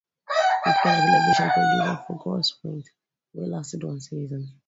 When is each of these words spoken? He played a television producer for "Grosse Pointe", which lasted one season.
He 0.65 0.71
played 0.81 0.95
a 0.95 1.03
television 1.05 1.49
producer 1.51 2.03
for 2.07 2.17
"Grosse 2.17 2.51
Pointe", 2.53 2.89
which 3.33 3.47
lasted 3.49 3.83
one 3.83 3.99
season. 3.99 4.51